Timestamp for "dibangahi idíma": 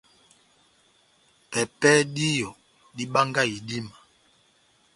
2.95-3.95